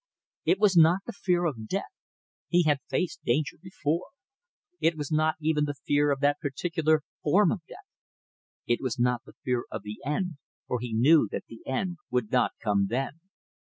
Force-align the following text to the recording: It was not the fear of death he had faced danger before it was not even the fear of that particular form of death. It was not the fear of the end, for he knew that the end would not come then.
It 0.45 0.57
was 0.57 0.75
not 0.75 1.01
the 1.05 1.11
fear 1.13 1.45
of 1.45 1.67
death 1.67 1.93
he 2.47 2.63
had 2.63 2.79
faced 2.89 3.23
danger 3.23 3.57
before 3.61 4.07
it 4.79 4.97
was 4.97 5.11
not 5.11 5.35
even 5.39 5.65
the 5.65 5.75
fear 5.75 6.09
of 6.09 6.21
that 6.21 6.39
particular 6.39 7.03
form 7.21 7.51
of 7.51 7.61
death. 7.67 7.85
It 8.65 8.81
was 8.81 8.97
not 8.97 9.21
the 9.25 9.33
fear 9.43 9.65
of 9.69 9.83
the 9.83 10.01
end, 10.03 10.37
for 10.65 10.79
he 10.79 10.91
knew 10.91 11.29
that 11.31 11.43
the 11.47 11.61
end 11.67 11.97
would 12.09 12.31
not 12.31 12.53
come 12.63 12.87
then. 12.89 13.19